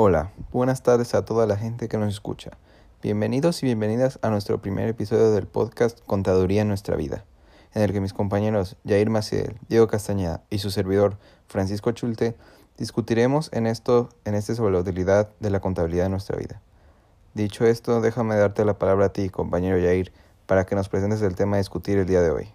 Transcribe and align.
Hola, 0.00 0.30
buenas 0.52 0.84
tardes 0.84 1.12
a 1.16 1.24
toda 1.24 1.44
la 1.48 1.56
gente 1.56 1.88
que 1.88 1.98
nos 1.98 2.14
escucha. 2.14 2.52
Bienvenidos 3.02 3.60
y 3.64 3.66
bienvenidas 3.66 4.20
a 4.22 4.30
nuestro 4.30 4.62
primer 4.62 4.86
episodio 4.88 5.32
del 5.32 5.48
podcast 5.48 5.98
Contaduría 6.06 6.62
en 6.62 6.68
nuestra 6.68 6.94
vida, 6.94 7.24
en 7.74 7.82
el 7.82 7.92
que 7.92 8.00
mis 8.00 8.12
compañeros 8.12 8.76
Jair 8.86 9.10
Maciel, 9.10 9.58
Diego 9.68 9.88
Castañeda 9.88 10.44
y 10.50 10.58
su 10.60 10.70
servidor 10.70 11.16
Francisco 11.48 11.90
Chulte 11.90 12.36
discutiremos 12.76 13.50
en 13.52 13.66
esto 13.66 14.10
en 14.24 14.36
este 14.36 14.54
sobre 14.54 14.74
la 14.74 14.78
utilidad 14.82 15.30
de 15.40 15.50
la 15.50 15.58
contabilidad 15.58 16.06
en 16.06 16.12
nuestra 16.12 16.38
vida. 16.38 16.62
Dicho 17.34 17.66
esto, 17.66 18.00
déjame 18.00 18.36
darte 18.36 18.64
la 18.64 18.78
palabra 18.78 19.06
a 19.06 19.12
ti, 19.12 19.30
compañero 19.30 19.84
Jair, 19.84 20.12
para 20.46 20.64
que 20.64 20.76
nos 20.76 20.88
presentes 20.88 21.22
el 21.22 21.34
tema 21.34 21.56
a 21.56 21.58
discutir 21.58 21.98
el 21.98 22.06
día 22.06 22.22
de 22.22 22.30
hoy. 22.30 22.48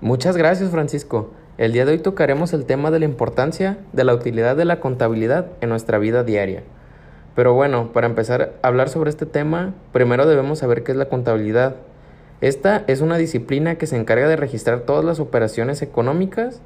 Muchas 0.00 0.36
gracias, 0.36 0.72
Francisco. 0.72 1.30
El 1.60 1.74
día 1.74 1.84
de 1.84 1.92
hoy 1.92 1.98
tocaremos 1.98 2.54
el 2.54 2.64
tema 2.64 2.90
de 2.90 3.00
la 3.00 3.04
importancia 3.04 3.76
de 3.92 4.02
la 4.04 4.14
utilidad 4.14 4.56
de 4.56 4.64
la 4.64 4.80
contabilidad 4.80 5.48
en 5.60 5.68
nuestra 5.68 5.98
vida 5.98 6.24
diaria. 6.24 6.62
Pero 7.34 7.52
bueno, 7.52 7.92
para 7.92 8.06
empezar 8.06 8.54
a 8.62 8.68
hablar 8.68 8.88
sobre 8.88 9.10
este 9.10 9.26
tema, 9.26 9.74
primero 9.92 10.24
debemos 10.24 10.60
saber 10.60 10.82
qué 10.82 10.92
es 10.92 10.96
la 10.96 11.10
contabilidad. 11.10 11.76
Esta 12.40 12.82
es 12.86 13.02
una 13.02 13.18
disciplina 13.18 13.74
que 13.74 13.86
se 13.86 13.98
encarga 13.98 14.26
de 14.26 14.36
registrar 14.36 14.80
todas 14.80 15.04
las 15.04 15.20
operaciones 15.20 15.82
económicas 15.82 16.62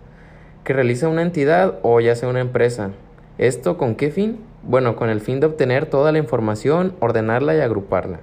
que 0.63 0.75
realiza 0.75 1.09
una 1.09 1.23
entidad 1.23 1.81
o 1.83 1.99
ya 1.99 2.15
sea 2.15 2.29
una 2.29 2.39
empresa. 2.39 2.91
¿Esto 3.37 3.77
con 3.77 3.97
qué 3.97 4.13
fin? 4.13 4.39
Bueno, 4.63 4.95
con 4.95 5.11
el 5.11 5.21
fin 5.21 5.41
de 5.41 5.47
obtener 5.47 5.87
toda 5.87 6.13
la 6.13 6.19
información, 6.19 6.95
ordenarla 7.01 7.57
y 7.57 7.61
agruparla. 7.61 8.21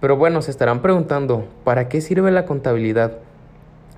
Pero 0.00 0.16
bueno, 0.16 0.42
se 0.42 0.52
estarán 0.52 0.80
preguntando, 0.80 1.48
¿para 1.64 1.88
qué 1.88 2.00
sirve 2.00 2.30
la 2.30 2.44
contabilidad? 2.44 3.18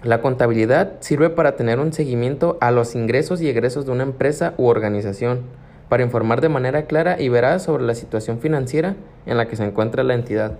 La 0.04 0.20
contabilidad 0.20 0.92
sirve 1.00 1.28
para 1.28 1.56
tener 1.56 1.80
un 1.80 1.92
seguimiento 1.92 2.56
a 2.60 2.70
los 2.70 2.94
ingresos 2.94 3.40
y 3.40 3.48
egresos 3.48 3.84
de 3.84 3.90
una 3.90 4.04
empresa 4.04 4.54
u 4.56 4.66
organización, 4.66 5.40
para 5.88 6.04
informar 6.04 6.40
de 6.40 6.48
manera 6.48 6.84
clara 6.84 7.20
y 7.20 7.28
veraz 7.28 7.64
sobre 7.64 7.82
la 7.82 7.96
situación 7.96 8.38
financiera 8.38 8.94
en 9.26 9.36
la 9.36 9.48
que 9.48 9.56
se 9.56 9.64
encuentra 9.64 10.04
la 10.04 10.14
entidad. 10.14 10.56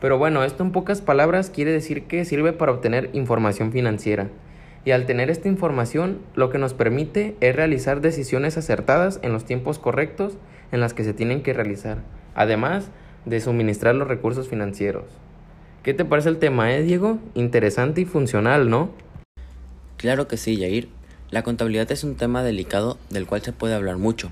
Pero 0.00 0.18
bueno, 0.18 0.42
esto 0.42 0.64
en 0.64 0.72
pocas 0.72 1.02
palabras 1.02 1.50
quiere 1.50 1.70
decir 1.70 2.04
que 2.06 2.24
sirve 2.24 2.52
para 2.52 2.72
obtener 2.72 3.10
información 3.12 3.70
financiera. 3.70 4.26
Y 4.84 4.90
al 4.90 5.06
tener 5.06 5.30
esta 5.30 5.48
información, 5.48 6.18
lo 6.34 6.50
que 6.50 6.58
nos 6.58 6.74
permite 6.74 7.36
es 7.40 7.54
realizar 7.54 8.00
decisiones 8.00 8.58
acertadas 8.58 9.20
en 9.22 9.32
los 9.32 9.44
tiempos 9.44 9.78
correctos 9.78 10.36
en 10.72 10.80
las 10.80 10.94
que 10.94 11.04
se 11.04 11.14
tienen 11.14 11.44
que 11.44 11.52
realizar, 11.52 11.98
además 12.34 12.90
de 13.24 13.40
suministrar 13.40 13.94
los 13.94 14.08
recursos 14.08 14.48
financieros. 14.48 15.04
¿Qué 15.84 15.92
te 15.92 16.06
parece 16.06 16.30
el 16.30 16.38
tema, 16.38 16.72
eh, 16.72 16.82
Diego? 16.82 17.18
Interesante 17.34 18.00
y 18.00 18.04
funcional, 18.06 18.70
¿no? 18.70 18.90
Claro 19.98 20.26
que 20.28 20.38
sí, 20.38 20.56
Jair. 20.56 20.88
La 21.30 21.42
contabilidad 21.42 21.92
es 21.92 22.04
un 22.04 22.14
tema 22.14 22.42
delicado 22.42 22.96
del 23.10 23.26
cual 23.26 23.42
se 23.42 23.52
puede 23.52 23.74
hablar 23.74 23.98
mucho. 23.98 24.30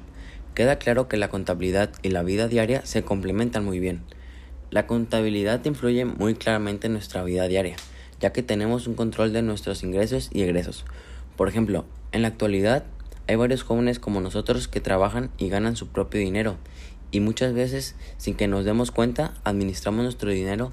Queda 0.55 0.77
claro 0.77 1.09
que 1.09 1.19
la 1.19 1.29
contabilidad 1.29 1.91
y 2.03 2.09
la 2.09 2.23
vida 2.23 2.49
diaria 2.49 2.87
se 2.87 3.03
complementan 3.03 3.67
muy 3.67 3.81
bien. 3.81 4.01
La 4.71 4.87
contabilidad 4.87 5.63
influye 5.67 6.07
muy 6.07 6.37
claramente 6.37 6.87
en 6.87 6.95
nuestra 6.95 7.23
vida 7.23 7.47
diaria, 7.49 7.77
ya 8.19 8.33
que 8.33 8.43
tenemos 8.43 8.87
un 8.87 8.95
control 8.95 9.35
de 9.35 9.43
nuestros 9.43 9.83
ingresos 9.83 10.31
y 10.33 10.41
egresos. 10.41 10.87
Por 11.37 11.49
ejemplo, 11.49 11.85
en 12.13 12.23
la 12.23 12.29
actualidad 12.29 12.85
hay 13.29 13.37
varios 13.37 13.63
jóvenes 13.63 13.99
como 13.99 14.23
nosotros 14.23 14.69
que 14.69 14.81
trabajan 14.81 15.29
y 15.37 15.51
ganan 15.51 15.77
su 15.77 15.89
propio 15.89 16.19
dinero, 16.19 16.57
y 17.11 17.21
muchas 17.21 17.53
veces, 17.53 17.95
sin 18.17 18.37
que 18.37 18.49
nos 18.49 18.65
demos 18.65 18.91
cuenta, 18.91 19.35
administramos 19.45 20.03
nuestro 20.03 20.31
dinero 20.31 20.73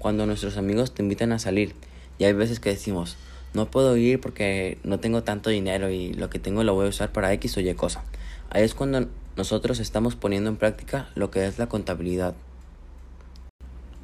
cuando 0.00 0.26
nuestros 0.26 0.56
amigos 0.56 0.92
te 0.92 1.02
invitan 1.02 1.30
a 1.30 1.38
salir 1.38 1.74
y 2.18 2.24
hay 2.24 2.32
veces 2.32 2.58
que 2.58 2.70
decimos, 2.70 3.16
no 3.52 3.70
puedo 3.70 3.96
ir 3.96 4.18
porque 4.20 4.78
no 4.82 4.98
tengo 4.98 5.22
tanto 5.22 5.50
dinero 5.50 5.90
y 5.90 6.14
lo 6.14 6.30
que 6.30 6.38
tengo 6.38 6.64
lo 6.64 6.74
voy 6.74 6.86
a 6.86 6.88
usar 6.88 7.12
para 7.12 7.32
X 7.34 7.56
o 7.58 7.60
Y 7.60 7.74
cosa. 7.74 8.02
Ahí 8.48 8.64
es 8.64 8.74
cuando 8.74 9.06
nosotros 9.36 9.78
estamos 9.78 10.16
poniendo 10.16 10.48
en 10.50 10.56
práctica 10.56 11.10
lo 11.14 11.30
que 11.30 11.46
es 11.46 11.58
la 11.58 11.68
contabilidad. 11.68 12.34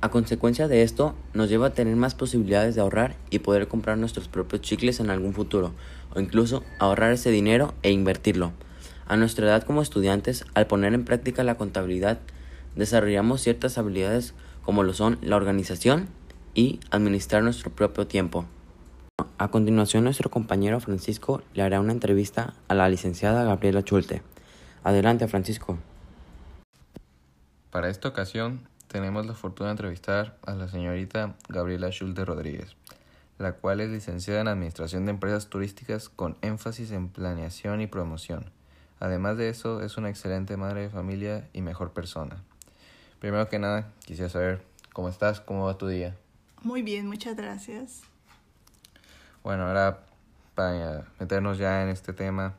A 0.03 0.11
consecuencia 0.11 0.69
de 0.69 0.83
esto, 0.83 1.15
nos 1.33 1.49
lleva 1.49 1.69
a 1.69 1.75
tener 1.75 1.97
más 1.97 2.15
posibilidades 2.15 2.75
de 2.75 2.83
ahorrar 2.83 3.17
y 3.31 3.39
poder 3.39 3.67
comprar 3.67 3.97
nuestros 3.97 4.29
propios 4.29 4.61
chicles 4.61 5.01
en 5.01 5.09
algún 5.09 5.33
futuro, 5.33 5.73
o 6.15 6.21
incluso 6.21 6.63
ahorrar 6.79 7.13
ese 7.13 7.31
dinero 7.31 7.73
e 7.83 7.91
invertirlo. 7.91 8.53
A 9.09 9.17
nuestra 9.17 9.47
edad 9.47 9.63
como 9.63 9.81
estudiantes, 9.81 10.45
al 10.53 10.67
poner 10.67 10.93
en 10.93 11.05
práctica 11.05 11.45
la 11.45 11.57
contabilidad, 11.57 12.19
desarrollamos 12.75 13.41
ciertas 13.41 13.79
habilidades 13.79 14.35
como 14.67 14.83
lo 14.83 14.93
son 14.95 15.19
la 15.23 15.37
organización 15.37 16.09
y 16.53 16.81
administrar 16.91 17.45
nuestro 17.45 17.71
propio 17.71 18.09
tiempo. 18.09 18.47
A 19.39 19.49
continuación, 19.49 20.03
nuestro 20.03 20.29
compañero 20.29 20.81
Francisco 20.81 21.41
le 21.55 21.63
hará 21.63 21.79
una 21.79 21.93
entrevista 21.93 22.55
a 22.67 22.75
la 22.75 22.89
licenciada 22.89 23.45
Gabriela 23.45 23.85
Chulte. 23.85 24.23
Adelante, 24.83 25.29
Francisco. 25.29 25.79
Para 27.71 27.89
esta 27.89 28.09
ocasión, 28.09 28.67
tenemos 28.89 29.25
la 29.25 29.35
fortuna 29.35 29.69
de 29.69 29.75
entrevistar 29.75 30.37
a 30.45 30.55
la 30.55 30.67
señorita 30.67 31.37
Gabriela 31.49 31.91
Schulte 31.93 32.25
Rodríguez, 32.25 32.75
la 33.39 33.53
cual 33.53 33.81
es 33.81 33.91
licenciada 33.91 34.41
en 34.41 34.49
Administración 34.49 35.05
de 35.05 35.13
Empresas 35.13 35.47
Turísticas 35.49 36.09
con 36.09 36.37
énfasis 36.43 36.91
en 36.91 37.09
planeación 37.09 37.81
y 37.83 37.87
promoción. 37.87 38.51
Además 38.99 39.37
de 39.37 39.49
eso, 39.49 39.83
es 39.83 39.97
una 39.97 40.11
excelente 40.11 40.57
madre 40.57 40.83
de 40.83 40.91
familia 40.91 41.49
y 41.53 41.63
mejor 41.63 41.93
persona. 41.93 42.43
Primero 43.19 43.49
que 43.49 43.59
nada, 43.59 43.93
quisiera 44.05 44.31
saber 44.31 44.63
cómo 44.93 45.09
estás, 45.09 45.41
cómo 45.41 45.67
va 45.67 45.79
tu 45.79 45.89
día. 45.89 46.17
Muy 46.63 46.83
bien, 46.83 47.07
muchas 47.07 47.37
gracias. 47.37 48.03
Bueno, 49.43 49.67
ahora 49.67 50.07
para 50.57 51.07
meternos 51.21 51.59
ya 51.59 51.85
en 51.85 51.91
este 51.91 52.13
tema, 52.13 52.55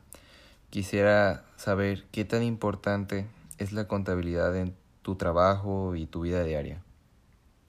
quisiera 0.70 1.44
saber 1.56 2.06
qué 2.10 2.24
tan 2.24 2.42
importante 2.42 3.26
es 3.58 3.72
la 3.72 3.86
contabilidad 3.86 4.56
en 4.56 4.74
tu 5.02 5.16
trabajo 5.16 5.94
y 5.96 6.06
tu 6.06 6.22
vida 6.22 6.42
diaria. 6.44 6.80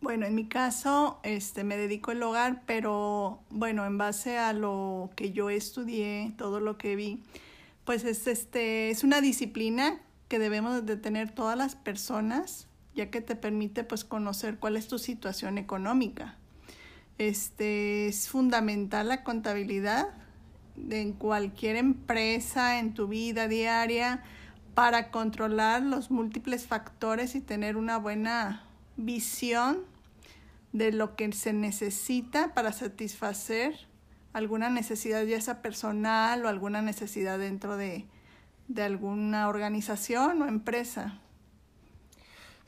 Bueno, 0.01 0.25
en 0.25 0.35
mi 0.35 0.47
caso, 0.47 1.19
este, 1.23 1.65
me 1.65 1.75
dedico 1.75 2.11
al 2.11 2.23
hogar, 2.23 2.61
pero 2.65 3.41
bueno, 3.49 3.85
en 3.85 3.97
base 3.97 4.37
a 4.37 4.53
lo 4.53 5.09
que 5.17 5.33
yo 5.33 5.49
estudié, 5.49 6.31
todo 6.37 6.61
lo 6.61 6.77
que 6.77 6.95
vi, 6.95 7.21
pues 7.83 8.05
es, 8.05 8.27
este, 8.27 8.91
es 8.91 9.03
una 9.03 9.19
disciplina 9.19 9.99
que 10.29 10.39
debemos 10.39 10.85
de 10.85 10.95
tener 10.95 11.31
todas 11.31 11.57
las 11.57 11.75
personas 11.75 12.68
ya 12.95 13.09
que 13.09 13.21
te 13.21 13.35
permite 13.35 13.83
pues 13.83 14.03
conocer 14.03 14.57
cuál 14.57 14.77
es 14.77 14.87
tu 14.87 14.99
situación 14.99 15.57
económica. 15.57 16.37
Este 17.17 18.07
es 18.07 18.29
fundamental 18.29 19.09
la 19.09 19.23
contabilidad 19.23 20.07
en 20.89 21.13
cualquier 21.13 21.75
empresa, 21.75 22.79
en 22.79 22.93
tu 22.93 23.07
vida 23.07 23.47
diaria, 23.47 24.23
para 24.73 25.11
controlar 25.11 25.81
los 25.81 26.09
múltiples 26.11 26.65
factores 26.65 27.35
y 27.35 27.41
tener 27.41 27.75
una 27.75 27.97
buena 27.97 28.63
visión 28.95 29.79
de 30.71 30.91
lo 30.91 31.15
que 31.15 31.31
se 31.33 31.51
necesita 31.51 32.53
para 32.53 32.71
satisfacer 32.71 33.87
alguna 34.33 34.69
necesidad 34.69 35.23
ya 35.23 35.41
sea 35.41 35.61
personal 35.61 36.45
o 36.45 36.47
alguna 36.47 36.81
necesidad 36.81 37.39
dentro 37.39 37.77
de, 37.77 38.05
de 38.67 38.83
alguna 38.83 39.49
organización 39.49 40.41
o 40.41 40.47
empresa. 40.47 41.19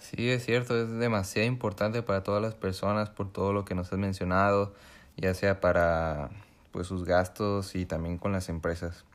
Sí, 0.01 0.29
es 0.29 0.45
cierto, 0.45 0.81
es 0.81 0.89
demasiado 0.89 1.47
importante 1.47 2.01
para 2.01 2.23
todas 2.23 2.41
las 2.41 2.55
personas 2.55 3.11
por 3.11 3.31
todo 3.31 3.53
lo 3.53 3.65
que 3.65 3.75
nos 3.75 3.93
has 3.93 3.99
mencionado, 3.99 4.73
ya 5.15 5.35
sea 5.35 5.61
para 5.61 6.31
pues 6.71 6.87
sus 6.87 7.05
gastos 7.05 7.75
y 7.75 7.85
también 7.85 8.17
con 8.17 8.31
las 8.31 8.49
empresas. 8.49 9.05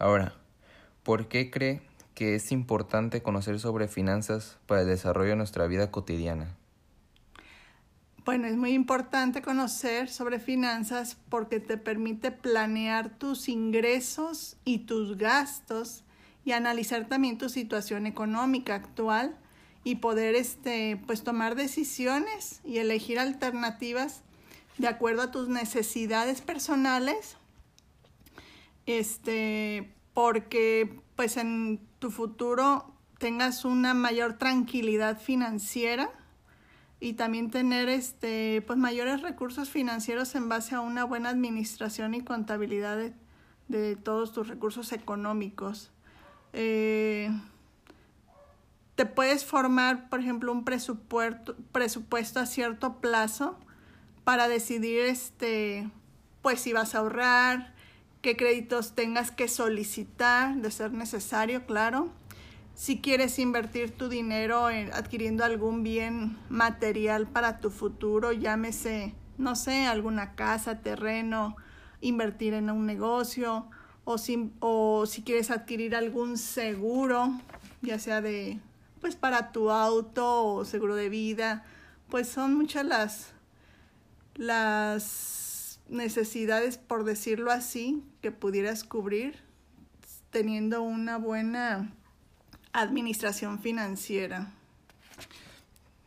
Ahora, 0.00 0.34
¿por 1.04 1.28
qué 1.28 1.52
cree 1.52 1.80
que 2.14 2.34
es 2.34 2.50
importante 2.50 3.22
conocer 3.22 3.60
sobre 3.60 3.86
finanzas 3.86 4.58
para 4.66 4.80
el 4.80 4.88
desarrollo 4.88 5.30
de 5.30 5.36
nuestra 5.36 5.68
vida 5.68 5.92
cotidiana? 5.92 6.56
Bueno, 8.24 8.48
es 8.48 8.56
muy 8.56 8.72
importante 8.72 9.42
conocer 9.42 10.08
sobre 10.08 10.40
finanzas 10.40 11.16
porque 11.28 11.60
te 11.60 11.76
permite 11.78 12.32
planear 12.32 13.10
tus 13.10 13.48
ingresos 13.48 14.56
y 14.64 14.80
tus 14.80 15.16
gastos 15.16 16.02
y 16.44 16.50
analizar 16.50 17.06
también 17.06 17.38
tu 17.38 17.48
situación 17.48 18.06
económica 18.06 18.74
actual 18.74 19.36
y 19.86 19.94
poder 19.94 20.34
este, 20.34 21.00
pues 21.06 21.22
tomar 21.22 21.54
decisiones 21.54 22.60
y 22.64 22.78
elegir 22.78 23.20
alternativas 23.20 24.24
de 24.78 24.88
acuerdo 24.88 25.22
a 25.22 25.30
tus 25.30 25.48
necesidades 25.48 26.40
personales. 26.40 27.36
Este, 28.86 29.94
porque 30.12 30.98
pues 31.14 31.36
en 31.36 31.78
tu 32.00 32.10
futuro 32.10 32.92
tengas 33.18 33.64
una 33.64 33.94
mayor 33.94 34.38
tranquilidad 34.38 35.20
financiera 35.20 36.10
y 36.98 37.12
también 37.12 37.52
tener 37.52 37.88
este 37.88 38.64
pues 38.66 38.80
mayores 38.80 39.22
recursos 39.22 39.70
financieros 39.70 40.34
en 40.34 40.48
base 40.48 40.74
a 40.74 40.80
una 40.80 41.04
buena 41.04 41.28
administración 41.28 42.12
y 42.14 42.22
contabilidad 42.22 42.96
de, 42.96 43.12
de 43.68 43.94
todos 43.94 44.32
tus 44.32 44.48
recursos 44.48 44.90
económicos. 44.90 45.92
Eh, 46.54 47.30
te 48.96 49.04
puedes 49.04 49.44
formar, 49.44 50.08
por 50.08 50.20
ejemplo, 50.20 50.50
un 50.50 50.64
presupuesto, 50.64 51.54
presupuesto 51.70 52.40
a 52.40 52.46
cierto 52.46 53.00
plazo 53.00 53.58
para 54.24 54.48
decidir, 54.48 55.00
este, 55.02 55.88
pues 56.42 56.60
si 56.60 56.72
vas 56.72 56.94
a 56.94 56.98
ahorrar, 56.98 57.74
qué 58.22 58.36
créditos 58.36 58.94
tengas 58.94 59.30
que 59.30 59.48
solicitar, 59.48 60.56
de 60.56 60.70
ser 60.70 60.92
necesario, 60.92 61.66
claro. 61.66 62.08
si 62.74 63.00
quieres 63.00 63.38
invertir 63.38 63.90
tu 63.90 64.08
dinero 64.08 64.68
en 64.70 64.92
adquiriendo 64.92 65.44
algún 65.44 65.82
bien 65.82 66.36
material 66.48 67.26
para 67.26 67.60
tu 67.60 67.70
futuro, 67.70 68.32
llámese, 68.32 69.14
no 69.38 69.56
sé, 69.56 69.86
alguna 69.86 70.34
casa, 70.34 70.80
terreno, 70.80 71.56
invertir 72.00 72.54
en 72.54 72.70
un 72.70 72.86
negocio 72.86 73.68
o 74.04 74.18
si, 74.18 74.52
o 74.60 75.06
si 75.06 75.22
quieres 75.22 75.50
adquirir 75.50 75.96
algún 75.96 76.36
seguro, 76.38 77.30
ya 77.82 77.98
sea 77.98 78.20
de 78.20 78.60
pues 79.00 79.16
para 79.16 79.52
tu 79.52 79.70
auto 79.70 80.44
o 80.44 80.64
seguro 80.64 80.94
de 80.94 81.08
vida, 81.08 81.64
pues 82.08 82.28
son 82.28 82.54
muchas 82.54 82.84
las 82.84 83.32
las 84.34 85.80
necesidades, 85.88 86.78
por 86.78 87.04
decirlo 87.04 87.50
así, 87.50 88.02
que 88.20 88.30
pudieras 88.32 88.84
cubrir 88.84 89.36
teniendo 90.30 90.82
una 90.82 91.16
buena 91.16 91.92
administración 92.72 93.58
financiera. 93.58 94.52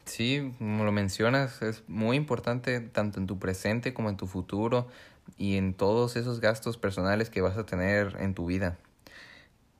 Sí, 0.05 0.53
como 0.57 0.85
lo 0.85 0.91
mencionas, 0.91 1.61
es 1.61 1.83
muy 1.87 2.17
importante 2.17 2.79
tanto 2.79 3.19
en 3.19 3.27
tu 3.27 3.39
presente 3.39 3.93
como 3.93 4.09
en 4.09 4.17
tu 4.17 4.27
futuro 4.27 4.87
y 5.37 5.57
en 5.57 5.73
todos 5.73 6.15
esos 6.15 6.41
gastos 6.41 6.77
personales 6.77 7.29
que 7.29 7.41
vas 7.41 7.57
a 7.57 7.65
tener 7.65 8.17
en 8.19 8.33
tu 8.33 8.45
vida. 8.45 8.77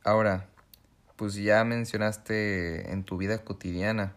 Ahora, 0.03 0.47
pues 1.19 1.33
ya 1.33 1.65
mencionaste 1.65 2.93
en 2.93 3.03
tu 3.03 3.17
vida 3.17 3.43
cotidiana, 3.43 4.15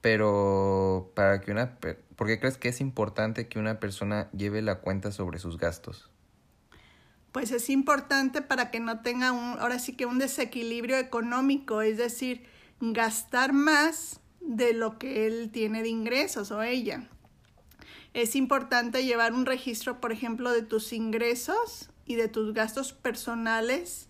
pero 0.00 1.10
para 1.16 1.40
que 1.40 1.50
una 1.50 1.80
¿por 2.14 2.28
qué 2.28 2.38
crees 2.38 2.56
que 2.56 2.68
es 2.68 2.80
importante 2.80 3.48
que 3.48 3.58
una 3.58 3.80
persona 3.80 4.30
lleve 4.30 4.62
la 4.62 4.76
cuenta 4.76 5.10
sobre 5.10 5.40
sus 5.40 5.58
gastos? 5.58 6.08
Pues 7.32 7.50
es 7.50 7.68
importante 7.68 8.40
para 8.40 8.70
que 8.70 8.78
no 8.78 9.00
tenga 9.00 9.32
un 9.32 9.58
ahora 9.58 9.80
sí 9.80 9.96
que 9.96 10.06
un 10.06 10.20
desequilibrio 10.20 10.96
económico, 10.98 11.82
es 11.82 11.96
decir, 11.96 12.44
gastar 12.80 13.52
más 13.52 14.20
de 14.40 14.74
lo 14.74 14.96
que 14.96 15.26
él 15.26 15.50
tiene 15.52 15.82
de 15.82 15.88
ingresos 15.88 16.52
o 16.52 16.62
ella. 16.62 17.08
Es 18.14 18.36
importante 18.36 19.04
llevar 19.04 19.32
un 19.32 19.44
registro, 19.44 20.00
por 20.00 20.12
ejemplo, 20.12 20.52
de 20.52 20.62
tus 20.62 20.92
ingresos 20.92 21.90
y 22.06 22.14
de 22.14 22.28
tus 22.28 22.54
gastos 22.54 22.92
personales, 22.92 24.08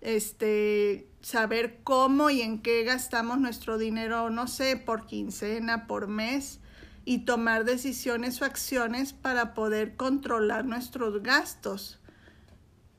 este, 0.00 1.07
saber 1.20 1.80
cómo 1.84 2.30
y 2.30 2.42
en 2.42 2.62
qué 2.62 2.84
gastamos 2.84 3.38
nuestro 3.38 3.78
dinero, 3.78 4.30
no 4.30 4.46
sé, 4.46 4.76
por 4.76 5.06
quincena, 5.06 5.86
por 5.86 6.08
mes, 6.08 6.60
y 7.04 7.20
tomar 7.20 7.64
decisiones 7.64 8.40
o 8.42 8.44
acciones 8.44 9.12
para 9.12 9.54
poder 9.54 9.96
controlar 9.96 10.64
nuestros 10.64 11.22
gastos. 11.22 11.98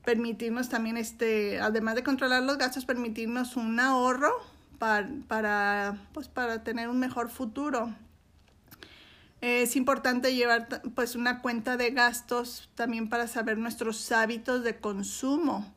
Permitirnos 0.04 0.69
también, 0.69 0.98
este, 0.98 1.60
además 1.60 1.95
de 1.95 2.04
controlar 2.04 2.44
los 2.44 2.57
gastos, 2.57 2.86
permitirnos 2.86 3.56
un 3.56 3.80
ahorro 3.80 4.31
para, 4.80 5.10
para, 5.27 5.98
pues, 6.13 6.27
para 6.27 6.63
tener 6.63 6.89
un 6.89 7.00
mejor 7.00 7.30
futuro. 7.30 7.94
Es 9.42 9.77
importante 9.77 10.36
llevar 10.36 10.68
pues 10.95 11.15
una 11.15 11.42
cuenta 11.42 11.77
de 11.77 11.92
gastos 11.92 12.69
también 12.75 13.07
para 13.07 13.27
saber 13.27 13.57
nuestros 13.57 14.12
hábitos 14.12 14.63
de 14.63 14.80
consumo, 14.80 15.74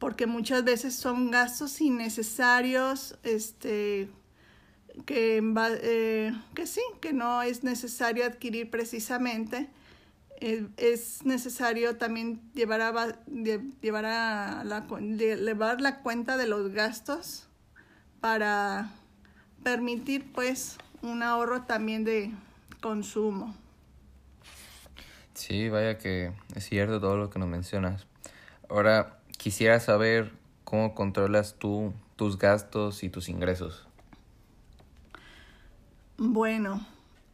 porque 0.00 0.26
muchas 0.26 0.64
veces 0.64 0.96
son 0.96 1.30
gastos 1.30 1.80
innecesarios, 1.80 3.16
este, 3.22 4.08
que, 5.06 5.40
eh, 5.82 6.32
que 6.54 6.66
sí, 6.66 6.80
que 7.00 7.12
no 7.12 7.42
es 7.42 7.62
necesario 7.62 8.24
adquirir 8.24 8.70
precisamente. 8.70 9.68
Eh, 10.40 10.66
es 10.78 11.24
necesario 11.24 11.96
también 11.96 12.40
llevar 12.54 12.80
a, 12.80 13.22
llevar, 13.28 14.06
a 14.06 14.64
la, 14.64 14.88
llevar 14.88 15.80
la 15.80 16.00
cuenta 16.00 16.36
de 16.36 16.48
los 16.48 16.72
gastos 16.72 17.46
para 18.20 18.90
permitir 19.62 20.32
pues 20.32 20.78
un 21.02 21.22
ahorro 21.22 21.62
también 21.62 22.04
de, 22.04 22.32
consumo. 22.80 23.54
Sí, 25.34 25.68
vaya 25.68 25.98
que 25.98 26.32
es 26.54 26.64
cierto 26.64 27.00
todo 27.00 27.16
lo 27.16 27.30
que 27.30 27.38
nos 27.38 27.48
mencionas. 27.48 28.06
Ahora, 28.68 29.19
quisiera 29.40 29.80
saber 29.80 30.32
cómo 30.64 30.94
controlas 30.94 31.54
tú 31.58 31.94
tus 32.16 32.36
gastos 32.36 33.02
y 33.02 33.08
tus 33.08 33.30
ingresos. 33.30 33.86
Bueno, 36.18 36.86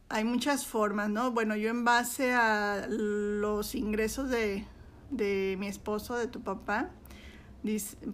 hay 0.07 0.23
muchas 0.23 0.65
formas, 0.65 1.09
¿no? 1.09 1.31
Bueno, 1.31 1.57
yo 1.57 1.69
en 1.69 1.83
base 1.83 2.33
a 2.33 2.87
los 2.87 3.75
ingresos 3.75 4.29
de, 4.29 4.65
de 5.11 5.57
mi 5.59 5.67
esposo, 5.67 6.15
de 6.15 6.27
tu 6.27 6.39
papá, 6.39 6.91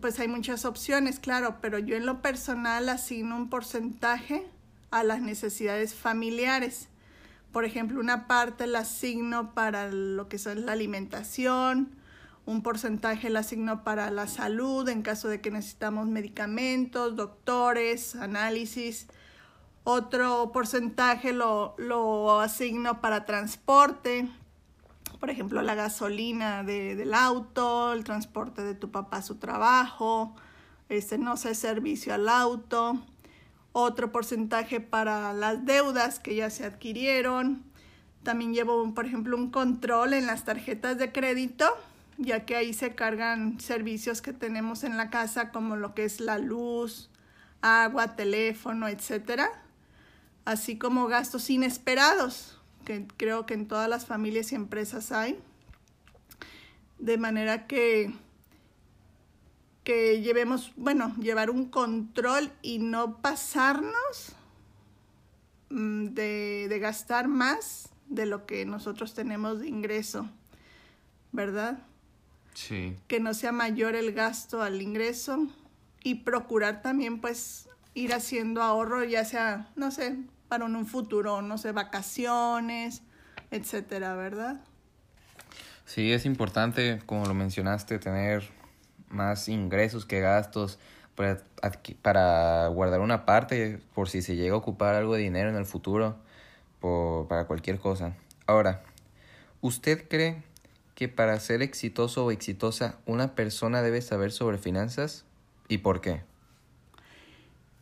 pues 0.01 0.19
hay 0.19 0.27
muchas 0.27 0.65
opciones, 0.65 1.19
claro, 1.19 1.57
pero 1.61 1.77
yo 1.77 1.95
en 1.95 2.07
lo 2.07 2.23
personal 2.23 2.89
asigno 2.89 3.35
un 3.35 3.51
porcentaje 3.51 4.47
a 4.89 5.03
las 5.03 5.21
necesidades 5.21 5.93
familiares. 5.93 6.89
Por 7.51 7.63
ejemplo, 7.63 7.99
una 7.99 8.25
parte 8.25 8.65
la 8.65 8.79
asigno 8.79 9.53
para 9.53 9.91
lo 9.91 10.27
que 10.29 10.37
es 10.37 10.45
la 10.47 10.71
alimentación, 10.71 11.95
un 12.45 12.61
porcentaje 12.61 13.29
la 13.29 13.39
asigno 13.39 13.83
para 13.83 14.11
la 14.11 14.27
salud 14.27 14.87
en 14.89 15.01
caso 15.01 15.27
de 15.27 15.41
que 15.41 15.51
necesitamos 15.51 16.07
medicamentos, 16.07 17.15
doctores, 17.15 18.15
análisis. 18.15 19.07
Otro 19.83 20.51
porcentaje 20.51 21.33
lo, 21.33 21.75
lo 21.77 22.39
asigno 22.39 23.01
para 23.01 23.25
transporte, 23.25 24.29
por 25.19 25.29
ejemplo, 25.29 25.61
la 25.61 25.75
gasolina 25.75 26.63
de, 26.63 26.95
del 26.95 27.13
auto, 27.13 27.93
el 27.93 28.03
transporte 28.03 28.61
de 28.61 28.75
tu 28.75 28.91
papá 28.91 29.17
a 29.17 29.21
su 29.21 29.35
trabajo, 29.35 30.35
este, 30.89 31.17
no 31.17 31.37
sé, 31.37 31.55
servicio 31.55 32.13
al 32.13 32.27
auto 32.27 32.99
otro 33.73 34.11
porcentaje 34.11 34.79
para 34.79 35.33
las 35.33 35.65
deudas 35.65 36.19
que 36.19 36.35
ya 36.35 36.49
se 36.49 36.63
adquirieron. 36.63 37.63
También 38.21 38.53
llevo, 38.53 38.93
por 38.93 39.05
ejemplo, 39.05 39.35
un 39.35 39.49
control 39.49 40.13
en 40.13 40.27
las 40.27 40.45
tarjetas 40.45 40.97
de 40.97 41.11
crédito, 41.11 41.65
ya 42.17 42.45
que 42.45 42.55
ahí 42.55 42.73
se 42.73 42.95
cargan 42.95 43.59
servicios 43.59 44.21
que 44.21 44.33
tenemos 44.33 44.83
en 44.83 44.97
la 44.97 45.09
casa, 45.09 45.51
como 45.51 45.75
lo 45.75 45.93
que 45.93 46.05
es 46.05 46.19
la 46.19 46.37
luz, 46.37 47.09
agua, 47.61 48.15
teléfono, 48.15 48.87
etcétera, 48.87 49.49
así 50.45 50.77
como 50.77 51.07
gastos 51.07 51.49
inesperados, 51.49 52.59
que 52.85 53.07
creo 53.17 53.45
que 53.45 53.53
en 53.53 53.67
todas 53.67 53.89
las 53.89 54.05
familias 54.05 54.51
y 54.51 54.55
empresas 54.55 55.11
hay. 55.11 55.39
De 56.99 57.17
manera 57.17 57.67
que 57.67 58.13
que 59.83 60.21
llevemos, 60.21 60.71
bueno, 60.77 61.13
llevar 61.17 61.49
un 61.49 61.65
control 61.65 62.51
y 62.61 62.79
no 62.79 63.17
pasarnos 63.17 64.33
mm, 65.69 66.05
de, 66.07 66.67
de, 66.69 66.79
gastar 66.79 67.27
más 67.27 67.89
de 68.07 68.25
lo 68.25 68.45
que 68.45 68.65
nosotros 68.65 69.13
tenemos 69.13 69.59
de 69.59 69.67
ingreso, 69.67 70.29
¿verdad? 71.31 71.79
Sí. 72.53 72.95
Que 73.07 73.19
no 73.19 73.33
sea 73.33 73.51
mayor 73.51 73.95
el 73.95 74.13
gasto 74.13 74.61
al 74.61 74.81
ingreso 74.81 75.47
y 76.03 76.15
procurar 76.15 76.81
también 76.81 77.19
pues 77.19 77.69
ir 77.93 78.13
haciendo 78.13 78.61
ahorro, 78.61 79.03
ya 79.03 79.25
sea, 79.25 79.71
no 79.75 79.91
sé, 79.91 80.17
para 80.47 80.65
un 80.65 80.85
futuro, 80.85 81.41
no 81.41 81.57
sé, 81.57 81.71
vacaciones, 81.71 83.01
etcétera, 83.51 84.15
¿verdad? 84.15 84.61
Sí, 85.85 86.11
es 86.11 86.25
importante, 86.25 87.01
como 87.05 87.25
lo 87.25 87.33
mencionaste, 87.33 87.99
tener 87.99 88.49
más 89.09 89.47
ingresos 89.47 90.05
que 90.05 90.21
gastos 90.21 90.79
para, 91.15 91.43
para 92.01 92.67
guardar 92.67 92.99
una 93.01 93.25
parte 93.25 93.79
por 93.93 94.09
si 94.09 94.21
se 94.21 94.35
llega 94.35 94.55
a 94.55 94.57
ocupar 94.57 94.95
algo 94.95 95.15
de 95.15 95.21
dinero 95.21 95.49
en 95.49 95.55
el 95.55 95.65
futuro 95.65 96.17
por, 96.79 97.27
para 97.27 97.45
cualquier 97.45 97.79
cosa. 97.79 98.15
Ahora, 98.47 98.83
¿usted 99.61 100.07
cree 100.07 100.41
que 100.95 101.07
para 101.07 101.39
ser 101.39 101.61
exitoso 101.61 102.25
o 102.25 102.31
exitosa 102.31 102.99
una 103.05 103.35
persona 103.35 103.81
debe 103.81 104.01
saber 104.01 104.31
sobre 104.31 104.57
finanzas 104.57 105.25
y 105.67 105.79
por 105.79 106.01
qué? 106.01 106.21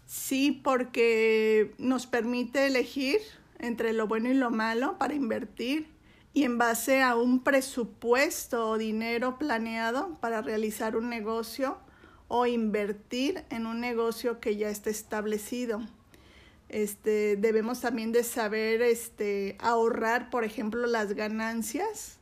Sí, 0.05 0.59
porque 0.63 1.73
nos 1.77 2.05
permite 2.05 2.67
elegir 2.67 3.19
entre 3.59 3.93
lo 3.93 4.07
bueno 4.07 4.29
y 4.29 4.33
lo 4.33 4.49
malo 4.49 4.97
para 4.97 5.13
invertir 5.13 5.87
y 6.33 6.43
en 6.43 6.57
base 6.57 7.01
a 7.01 7.15
un 7.15 7.43
presupuesto 7.43 8.69
o 8.69 8.77
dinero 8.77 9.37
planeado 9.37 10.17
para 10.19 10.41
realizar 10.41 10.95
un 10.95 11.09
negocio 11.09 11.77
o 12.27 12.45
invertir 12.45 13.43
en 13.49 13.65
un 13.65 13.81
negocio 13.81 14.39
que 14.39 14.55
ya 14.55 14.69
está 14.69 14.89
establecido. 14.89 15.81
Este, 16.69 17.35
debemos 17.35 17.81
también 17.81 18.13
de 18.13 18.23
saber 18.23 18.81
este, 18.81 19.57
ahorrar, 19.59 20.29
por 20.29 20.45
ejemplo, 20.45 20.87
las 20.87 21.13
ganancias 21.13 22.20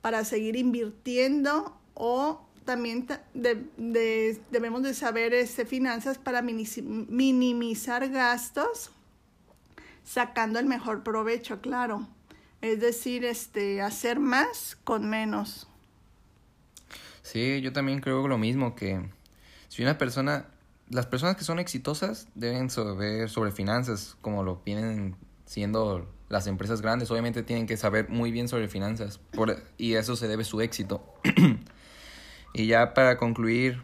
para 0.00 0.24
seguir 0.24 0.56
invirtiendo 0.56 1.76
o 1.94 2.44
también 2.64 3.06
debemos 3.32 4.82
de 4.82 4.94
saber 4.94 5.32
este, 5.32 5.64
finanzas 5.64 6.18
para 6.18 6.42
minimizar 6.42 8.08
gastos, 8.10 8.90
sacando 10.04 10.58
el 10.58 10.66
mejor 10.66 11.02
provecho, 11.02 11.60
claro. 11.60 12.06
Es 12.60 12.80
decir, 12.80 13.24
este, 13.24 13.80
hacer 13.80 14.20
más 14.20 14.76
con 14.84 15.08
menos. 15.08 15.66
Sí, 17.22 17.60
yo 17.62 17.72
también 17.72 18.00
creo 18.00 18.28
lo 18.28 18.36
mismo, 18.36 18.74
que 18.74 19.08
si 19.68 19.82
una 19.82 19.96
persona 19.96 20.46
las 20.90 21.06
personas 21.06 21.36
que 21.36 21.44
son 21.44 21.58
exitosas 21.58 22.28
deben 22.34 22.70
saber 22.70 23.28
sobre 23.28 23.52
finanzas, 23.52 24.16
como 24.20 24.42
lo 24.42 24.62
vienen 24.64 25.16
siendo 25.48 26.06
las 26.28 26.46
empresas 26.46 26.82
grandes. 26.82 27.10
Obviamente 27.10 27.42
tienen 27.42 27.66
que 27.66 27.76
saber 27.76 28.08
muy 28.10 28.30
bien 28.30 28.48
sobre 28.48 28.68
finanzas 28.68 29.18
y 29.78 29.94
eso 29.94 30.14
se 30.14 30.28
debe 30.28 30.44
su 30.44 30.60
éxito. 30.60 31.02
y 32.52 32.66
ya 32.66 32.92
para 32.92 33.16
concluir, 33.16 33.82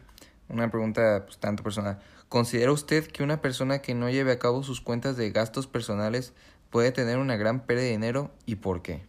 una 0.49 0.71
pregunta 0.71 1.25
pues, 1.25 1.39
tanto 1.39 1.63
personal. 1.63 2.01
¿Considera 2.29 2.71
usted 2.71 3.07
que 3.07 3.23
una 3.23 3.41
persona 3.41 3.81
que 3.81 3.95
no 3.95 4.11
lleve 4.11 4.33
a 4.33 4.39
cabo 4.39 4.63
sus 4.63 4.83
cuentas 4.83 5.17
de 5.17 5.31
gastos 5.31 5.67
personales 5.67 6.35
puede 6.69 6.93
tener 6.93 7.17
una 7.17 7.37
gran 7.37 7.65
pérdida 7.65 7.87
de 7.87 7.93
dinero 7.93 8.31
y 8.45 8.57
por 8.57 8.83
qué? 8.83 9.03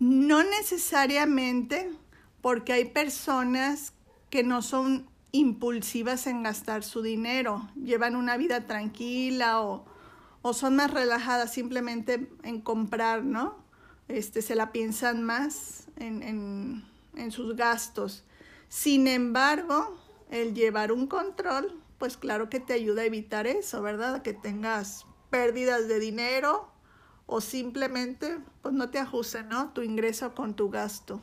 No 0.00 0.42
necesariamente, 0.42 1.90
porque 2.40 2.72
hay 2.72 2.86
personas 2.86 3.92
que 4.28 4.42
no 4.42 4.62
son 4.62 5.08
impulsivas 5.30 6.26
en 6.26 6.42
gastar 6.42 6.82
su 6.82 7.02
dinero, 7.02 7.68
llevan 7.76 8.16
una 8.16 8.36
vida 8.36 8.66
tranquila 8.66 9.60
o, 9.60 9.84
o 10.42 10.52
son 10.52 10.76
más 10.76 10.90
relajadas 10.90 11.52
simplemente 11.52 12.28
en 12.42 12.60
comprar, 12.60 13.24
¿no? 13.24 13.56
Este, 14.08 14.42
se 14.42 14.54
la 14.54 14.72
piensan 14.72 15.22
más 15.22 15.86
en, 15.96 16.22
en, 16.22 16.84
en 17.16 17.32
sus 17.32 17.56
gastos. 17.56 18.24
Sin 18.68 19.06
embargo, 19.06 19.98
el 20.30 20.54
llevar 20.54 20.92
un 20.92 21.06
control, 21.06 21.80
pues 21.98 22.16
claro 22.16 22.48
que 22.48 22.60
te 22.60 22.72
ayuda 22.72 23.02
a 23.02 23.06
evitar 23.06 23.46
eso, 23.46 23.82
¿verdad? 23.82 24.22
Que 24.22 24.32
tengas 24.32 25.04
pérdidas 25.30 25.88
de 25.88 25.98
dinero 25.98 26.70
o 27.26 27.40
simplemente 27.40 28.38
pues 28.62 28.74
no 28.74 28.88
te 28.88 28.98
ajusten, 28.98 29.48
¿no? 29.48 29.70
Tu 29.70 29.82
ingreso 29.82 30.34
con 30.34 30.54
tu 30.54 30.70
gasto. 30.70 31.20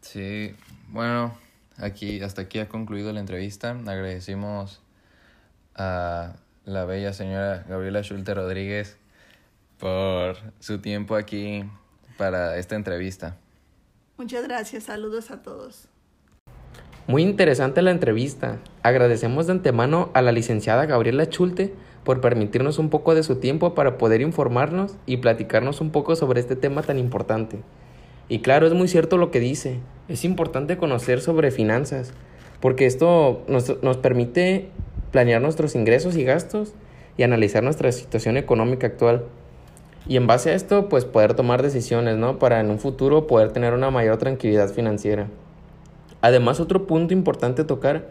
Sí, 0.00 0.54
bueno, 0.88 1.36
aquí 1.76 2.20
hasta 2.22 2.42
aquí 2.42 2.58
ha 2.58 2.68
concluido 2.68 3.12
la 3.12 3.20
entrevista. 3.20 3.70
Agradecimos 3.70 4.80
a 5.74 6.34
la 6.64 6.84
bella 6.84 7.12
señora 7.12 7.64
Gabriela 7.68 8.02
Schulte 8.02 8.34
Rodríguez 8.34 8.96
por 9.78 10.36
su 10.60 10.78
tiempo 10.78 11.16
aquí 11.16 11.64
para 12.16 12.56
esta 12.56 12.76
entrevista. 12.76 13.36
Muchas 14.16 14.44
gracias, 14.44 14.84
saludos 14.84 15.30
a 15.30 15.42
todos. 15.42 15.88
Muy 17.08 17.22
interesante 17.22 17.82
la 17.82 17.90
entrevista. 17.90 18.58
Agradecemos 18.82 19.46
de 19.46 19.52
antemano 19.52 20.10
a 20.14 20.22
la 20.22 20.30
licenciada 20.30 20.86
Gabriela 20.86 21.24
Schulte 21.24 21.74
por 22.04 22.20
permitirnos 22.20 22.78
un 22.78 22.90
poco 22.90 23.14
de 23.14 23.24
su 23.24 23.36
tiempo 23.36 23.74
para 23.74 23.98
poder 23.98 24.20
informarnos 24.20 24.94
y 25.06 25.16
platicarnos 25.16 25.80
un 25.80 25.90
poco 25.90 26.14
sobre 26.14 26.40
este 26.40 26.54
tema 26.54 26.82
tan 26.82 26.98
importante. 26.98 27.60
Y 28.28 28.38
claro, 28.40 28.66
es 28.66 28.72
muy 28.72 28.86
cierto 28.86 29.16
lo 29.16 29.30
que 29.30 29.40
dice. 29.40 29.80
Es 30.08 30.24
importante 30.24 30.76
conocer 30.76 31.20
sobre 31.20 31.50
finanzas, 31.50 32.12
porque 32.60 32.86
esto 32.86 33.44
nos, 33.48 33.82
nos 33.82 33.96
permite 33.96 34.70
planear 35.12 35.40
nuestros 35.40 35.76
ingresos 35.76 36.16
y 36.16 36.24
gastos 36.24 36.74
y 37.16 37.22
analizar 37.22 37.62
nuestra 37.62 37.92
situación 37.92 38.36
económica 38.36 38.88
actual. 38.88 39.26
Y 40.08 40.16
en 40.16 40.26
base 40.26 40.50
a 40.50 40.54
esto, 40.54 40.88
pues 40.88 41.04
poder 41.04 41.34
tomar 41.34 41.62
decisiones, 41.62 42.16
¿no? 42.16 42.40
Para 42.40 42.58
en 42.58 42.70
un 42.70 42.80
futuro 42.80 43.28
poder 43.28 43.52
tener 43.52 43.72
una 43.74 43.90
mayor 43.90 44.16
tranquilidad 44.16 44.70
financiera. 44.70 45.28
Además, 46.22 46.58
otro 46.58 46.86
punto 46.86 47.14
importante 47.14 47.62
tocar 47.62 48.08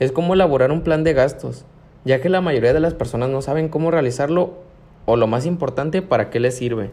es 0.00 0.12
cómo 0.12 0.34
elaborar 0.34 0.72
un 0.72 0.82
plan 0.82 1.04
de 1.04 1.12
gastos, 1.12 1.66
ya 2.04 2.20
que 2.20 2.30
la 2.30 2.40
mayoría 2.40 2.72
de 2.72 2.80
las 2.80 2.94
personas 2.94 3.28
no 3.28 3.42
saben 3.42 3.68
cómo 3.68 3.90
realizarlo 3.90 4.54
o 5.06 5.16
lo 5.16 5.26
más 5.26 5.44
importante, 5.44 6.00
para 6.00 6.30
qué 6.30 6.40
les 6.40 6.56
sirve. 6.56 6.90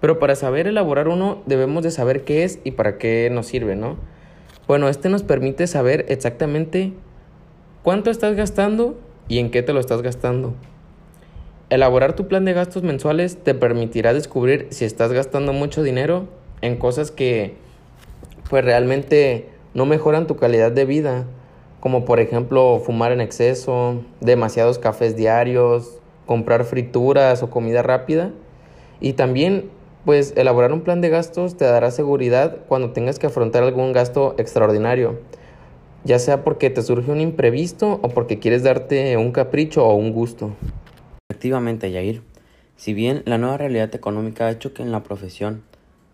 Pero 0.00 0.18
para 0.18 0.34
saber 0.34 0.66
elaborar 0.66 1.08
uno 1.08 1.42
debemos 1.44 1.82
de 1.82 1.90
saber 1.90 2.24
qué 2.24 2.44
es 2.44 2.58
y 2.64 2.70
para 2.70 2.96
qué 2.96 3.28
nos 3.30 3.46
sirve, 3.46 3.76
¿no? 3.76 3.96
Bueno, 4.66 4.88
este 4.88 5.08
nos 5.10 5.22
permite 5.22 5.66
saber 5.66 6.06
exactamente 6.08 6.94
cuánto 7.82 8.10
estás 8.10 8.36
gastando 8.36 8.98
y 9.28 9.38
en 9.38 9.50
qué 9.50 9.62
te 9.62 9.72
lo 9.72 9.80
estás 9.80 10.02
gastando. 10.02 10.54
Elaborar 11.70 12.14
tu 12.14 12.26
plan 12.26 12.44
de 12.44 12.52
gastos 12.52 12.82
mensuales 12.82 13.36
te 13.42 13.54
permitirá 13.54 14.12
descubrir 14.12 14.66
si 14.70 14.84
estás 14.84 15.12
gastando 15.12 15.52
mucho 15.52 15.82
dinero 15.82 16.26
en 16.62 16.76
cosas 16.76 17.10
que 17.10 17.54
pues 18.48 18.64
realmente 18.64 19.48
no 19.72 19.86
mejoran 19.86 20.26
tu 20.26 20.36
calidad 20.36 20.72
de 20.72 20.84
vida, 20.84 21.26
como 21.78 22.04
por 22.04 22.18
ejemplo 22.18 22.82
fumar 22.84 23.12
en 23.12 23.20
exceso, 23.20 24.02
demasiados 24.20 24.78
cafés 24.78 25.16
diarios, 25.16 25.98
comprar 26.26 26.64
frituras 26.64 27.42
o 27.42 27.50
comida 27.50 27.82
rápida. 27.82 28.32
Y 29.00 29.14
también, 29.14 29.70
pues 30.04 30.34
elaborar 30.36 30.72
un 30.72 30.82
plan 30.82 31.00
de 31.00 31.08
gastos 31.08 31.56
te 31.56 31.64
dará 31.64 31.90
seguridad 31.90 32.58
cuando 32.68 32.90
tengas 32.90 33.18
que 33.18 33.28
afrontar 33.28 33.62
algún 33.62 33.92
gasto 33.92 34.34
extraordinario, 34.38 35.20
ya 36.04 36.18
sea 36.18 36.44
porque 36.44 36.70
te 36.70 36.82
surge 36.82 37.10
un 37.10 37.20
imprevisto 37.20 38.00
o 38.02 38.08
porque 38.08 38.38
quieres 38.38 38.62
darte 38.62 39.16
un 39.16 39.32
capricho 39.32 39.86
o 39.86 39.94
un 39.94 40.12
gusto. 40.12 40.56
Efectivamente, 41.28 41.90
Yair. 41.90 42.22
Si 42.76 42.94
bien 42.94 43.22
la 43.26 43.38
nueva 43.38 43.58
realidad 43.58 43.94
económica 43.94 44.46
ha 44.46 44.50
hecho 44.50 44.72
que 44.72 44.82
en 44.82 44.92
la 44.92 45.02
profesión 45.02 45.62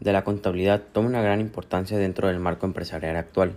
de 0.01 0.13
la 0.13 0.25
contabilidad 0.25 0.83
toma 0.93 1.09
una 1.09 1.23
gran 1.23 1.41
importancia 1.41 1.97
dentro 1.99 2.29
del 2.29 2.41
marco 2.41 2.67
empresarial 2.67 3.17
actual. 3.17 3.57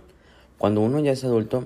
Cuando 0.58 0.80
uno 0.80 1.00
ya 1.00 1.12
es 1.12 1.24
adulto, 1.24 1.64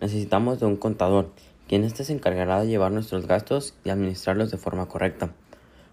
necesitamos 0.00 0.60
de 0.60 0.66
un 0.66 0.76
contador, 0.76 1.30
quien 1.68 1.84
éste 1.84 2.04
se 2.04 2.12
encargará 2.12 2.60
de 2.60 2.68
llevar 2.68 2.92
nuestros 2.92 3.26
gastos 3.26 3.74
y 3.84 3.90
administrarlos 3.90 4.50
de 4.50 4.58
forma 4.58 4.86
correcta. 4.86 5.32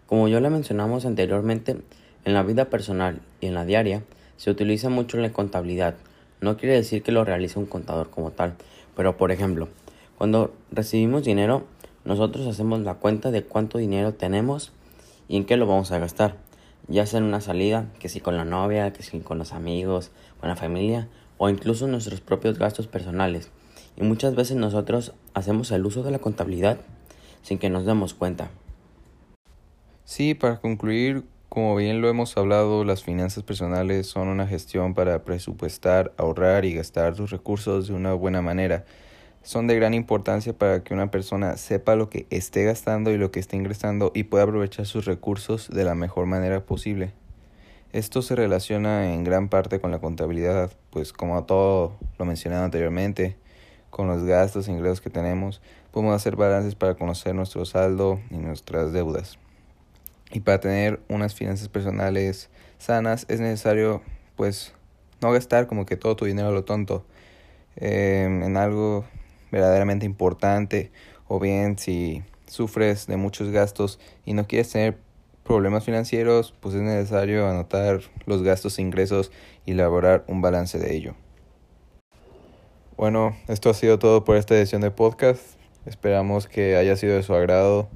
Como 0.05 0.27
ya 0.27 0.39
le 0.39 0.50
mencionamos 0.50 1.05
anteriormente, 1.05 1.77
en 2.25 2.34
la 2.34 2.43
vida 2.43 2.65
personal 2.65 3.22
y 3.41 3.48
en 3.48 3.55
la 3.55 3.65
diaria 3.65 4.03
se 4.38 4.51
utiliza 4.51 4.89
mucho 4.89 5.17
la 5.17 5.34
contabilidad. 5.34 5.96
No 6.43 6.57
quiere 6.57 6.75
decir 6.75 7.01
que 7.03 7.12
lo 7.12 7.23
realice 7.23 7.57
un 7.57 7.65
contador 7.65 8.09
como 8.09 8.31
tal, 8.31 8.55
pero 8.95 9.17
por 9.17 9.31
ejemplo, 9.31 9.69
cuando 10.17 10.53
recibimos 10.71 11.23
dinero, 11.23 11.63
nosotros 12.05 12.45
hacemos 12.47 12.81
la 12.81 12.95
cuenta 12.95 13.31
de 13.31 13.43
cuánto 13.43 13.77
dinero 13.77 14.13
tenemos 14.13 14.71
y 15.27 15.38
en 15.38 15.45
qué 15.45 15.57
lo 15.57 15.65
vamos 15.65 15.91
a 15.91 16.00
gastar 16.00 16.35
ya 16.88 17.05
sea 17.05 17.19
en 17.19 17.25
una 17.25 17.41
salida, 17.41 17.88
que 18.00 18.09
si 18.09 18.19
con 18.19 18.35
la 18.35 18.45
novia, 18.45 18.91
que 18.91 19.03
si 19.03 19.19
con 19.19 19.38
los 19.38 19.53
amigos, 19.53 20.12
con 20.39 20.50
la 20.50 20.55
familia 20.55 21.07
o 21.38 21.50
incluso 21.50 21.88
nuestros 21.88 22.21
propios 22.21 22.59
gastos 22.59 22.88
personales. 22.88 23.50
Y 23.95 24.03
muchas 24.03 24.35
veces 24.35 24.57
nosotros 24.57 25.13
hacemos 25.33 25.71
el 25.71 25.85
uso 25.85 26.03
de 26.03 26.12
la 26.12 26.19
contabilidad 26.19 26.77
sin 27.41 27.57
que 27.57 27.69
nos 27.69 27.85
demos 27.85 28.13
cuenta. 28.13 28.50
Sí, 30.05 30.33
para 30.33 30.59
concluir, 30.59 31.23
como 31.53 31.75
bien 31.75 32.01
lo 32.01 32.10
hemos 32.10 32.36
hablado, 32.36 32.83
las 32.83 33.03
finanzas 33.03 33.43
personales 33.43 34.07
son 34.07 34.27
una 34.27 34.48
gestión 34.48 34.95
para 34.95 35.24
presupuestar, 35.24 36.12
ahorrar 36.17 36.65
y 36.65 36.74
gastar 36.74 37.13
tus 37.13 37.29
recursos 37.29 37.88
de 37.88 37.93
una 37.93 38.15
buena 38.15 38.41
manera 38.41 38.86
son 39.43 39.67
de 39.67 39.75
gran 39.75 39.93
importancia 39.93 40.57
para 40.57 40.83
que 40.83 40.95
una 40.95 41.12
persona 41.12 41.55
sepa 41.57 41.95
lo 41.95 42.10
que 42.10 42.25
esté 42.31 42.63
gastando 42.63 43.12
y 43.12 43.19
lo 43.19 43.29
que 43.29 43.39
esté 43.39 43.55
ingresando 43.55 44.12
y 44.15 44.24
pueda 44.24 44.45
aprovechar 44.45 44.88
sus 44.88 45.05
recursos 45.05 45.69
de 45.69 45.83
la 45.83 45.93
mejor 45.93 46.25
manera 46.25 46.65
posible. 46.65 47.13
Esto 47.91 48.24
se 48.24 48.36
relaciona 48.36 49.13
en 49.13 49.24
gran 49.24 49.48
parte 49.48 49.79
con 49.79 49.91
la 49.91 50.00
contabilidad, 50.00 50.72
pues 50.89 51.13
como 51.13 51.43
todo 51.43 51.98
lo 52.17 52.25
mencionado 52.25 52.63
anteriormente, 52.63 53.38
con 53.91 54.07
los 54.07 54.24
gastos 54.24 54.67
e 54.67 54.72
ingresos 54.72 55.01
que 55.01 55.12
tenemos, 55.12 55.62
podemos 55.91 56.15
hacer 56.15 56.36
balances 56.36 56.74
para 56.74 56.95
conocer 56.95 57.36
nuestro 57.36 57.63
saldo 57.65 58.19
y 58.31 58.38
nuestras 58.38 58.91
deudas. 58.91 59.38
Y 60.32 60.39
para 60.39 60.60
tener 60.60 61.00
unas 61.10 61.36
finanzas 61.36 61.70
personales 61.70 62.50
sanas 62.77 63.25
es 63.30 63.39
necesario 63.39 64.01
pues 64.36 64.74
no 65.22 65.32
gastar 65.32 65.68
como 65.68 65.86
que 65.86 65.96
todo 65.96 66.15
tu 66.15 66.25
dinero 66.25 66.50
a 66.50 66.51
lo 66.51 66.63
tonto 66.63 67.06
eh, 67.75 68.24
en 68.25 68.58
algo 68.58 69.06
verdaderamente 69.51 70.06
importante 70.06 70.92
o 71.27 71.39
bien 71.39 71.77
si 71.77 72.24
sufres 72.48 73.08
de 73.08 73.18
muchos 73.18 73.50
gastos 73.50 74.00
y 74.25 74.34
no 74.34 74.48
quieres 74.48 74.72
tener 74.72 74.98
problemas 75.44 75.84
financieros, 75.84 76.53
pues 76.60 76.75
es 76.75 76.82
necesario 76.82 77.48
anotar 77.48 78.01
los 78.25 78.44
gastos 78.44 78.77
e 78.80 78.82
ingresos 78.82 79.32
y 79.65 79.72
elaborar 79.72 80.24
un 80.27 80.42
balance 80.42 80.80
de 80.80 80.96
ello. 80.96 81.15
Bueno, 82.96 83.36
esto 83.48 83.70
ha 83.70 83.74
sido 83.74 84.00
todo 84.00 84.24
por 84.24 84.38
esta 84.38 84.56
edición 84.56 84.82
de 84.82 84.92
podcast. 84.92 85.42
Esperamos 85.86 86.48
que 86.48 86.75
haya 86.77 86.96
sido 86.96 87.15
de 87.15 87.24
su 87.24 87.34
agrado. 87.34 87.89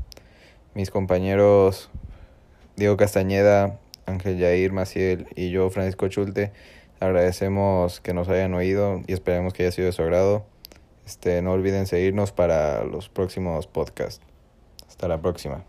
Mis 0.73 0.91
compañeros 0.91 1.89
Diego 2.77 2.95
Castañeda, 2.95 3.79
Ángel 4.05 4.37
Yair 4.37 4.71
Maciel 4.71 5.27
y 5.35 5.49
yo, 5.49 5.71
Francisco 5.71 6.07
Chulte, 6.09 6.51
agradecemos 6.99 8.01
que 8.01 8.13
nos 8.13 8.29
hayan 8.29 8.53
oído 8.53 9.01
y 9.07 9.13
esperamos 9.13 9.53
que 9.53 9.63
haya 9.63 9.71
sido 9.71 9.87
de 9.87 9.93
su 9.93 10.03
agrado. 10.03 10.45
Este, 11.03 11.41
no 11.41 11.53
olviden 11.53 11.87
seguirnos 11.87 12.31
para 12.31 12.83
los 12.83 13.09
próximos 13.09 13.65
podcasts. 13.65 14.23
Hasta 14.87 15.07
la 15.07 15.19
próxima. 15.19 15.63